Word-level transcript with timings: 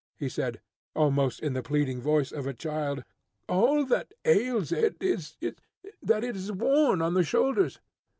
he 0.17 0.27
said, 0.27 0.59
almost 0.95 1.39
in 1.41 1.53
the 1.53 1.61
pleading 1.61 2.01
voice 2.01 2.31
of 2.31 2.47
a 2.47 2.55
child. 2.55 3.03
"All 3.47 3.85
that 3.85 4.15
ails 4.25 4.71
it 4.71 4.95
is, 4.99 5.37
that 6.01 6.23
it 6.23 6.35
is 6.35 6.51
worn 6.51 7.03
on 7.03 7.13
the 7.13 7.23
shoulders. 7.23 7.79